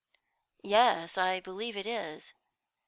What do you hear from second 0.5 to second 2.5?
"Yes, I believe it is."